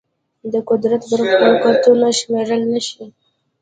[0.53, 1.01] د قدرت
[1.41, 3.05] برکتونه شمېرل نهشي.